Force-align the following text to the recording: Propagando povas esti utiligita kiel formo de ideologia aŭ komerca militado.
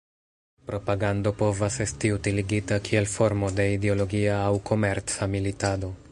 Propagando 0.69 1.33
povas 1.41 1.75
esti 1.85 2.11
utiligita 2.15 2.79
kiel 2.87 3.09
formo 3.11 3.51
de 3.59 3.65
ideologia 3.75 4.39
aŭ 4.49 4.55
komerca 4.71 5.29
militado. 5.37 5.91